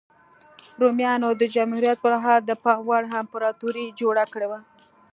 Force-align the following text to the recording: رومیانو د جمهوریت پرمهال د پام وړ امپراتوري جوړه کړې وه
رومیانو 0.81 1.29
د 1.35 1.43
جمهوریت 1.55 1.97
پرمهال 2.03 2.39
د 2.45 2.51
پام 2.63 2.79
وړ 2.89 3.03
امپراتوري 3.21 3.85
جوړه 3.99 4.23
کړې 4.33 4.47
وه 4.51 4.59